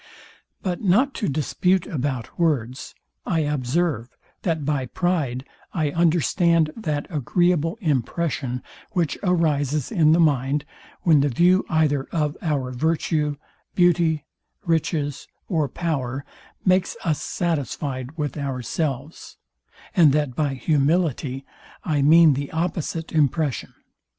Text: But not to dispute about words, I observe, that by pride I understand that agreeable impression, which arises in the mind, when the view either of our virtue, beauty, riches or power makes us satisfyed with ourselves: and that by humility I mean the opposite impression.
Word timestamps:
But 0.63 0.81
not 0.81 1.13
to 1.21 1.29
dispute 1.29 1.85
about 1.85 2.39
words, 2.39 2.95
I 3.23 3.41
observe, 3.41 4.09
that 4.41 4.65
by 4.65 4.87
pride 4.87 5.45
I 5.75 5.91
understand 5.91 6.71
that 6.75 7.05
agreeable 7.11 7.77
impression, 7.81 8.63
which 8.93 9.15
arises 9.21 9.91
in 9.91 10.11
the 10.11 10.19
mind, 10.19 10.65
when 11.03 11.19
the 11.21 11.29
view 11.29 11.67
either 11.69 12.05
of 12.11 12.35
our 12.41 12.71
virtue, 12.71 13.37
beauty, 13.75 14.25
riches 14.65 15.27
or 15.47 15.69
power 15.69 16.25
makes 16.65 16.97
us 17.05 17.21
satisfyed 17.21 18.17
with 18.17 18.37
ourselves: 18.39 19.37
and 19.95 20.13
that 20.13 20.35
by 20.35 20.55
humility 20.55 21.45
I 21.83 22.01
mean 22.01 22.33
the 22.33 22.49
opposite 22.53 23.11
impression. 23.11 23.71